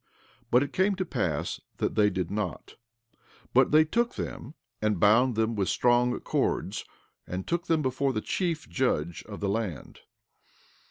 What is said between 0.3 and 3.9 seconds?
14:4 But it came to pass that they did not; but they